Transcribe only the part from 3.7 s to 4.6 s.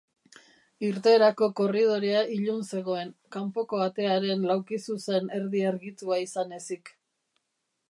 atearen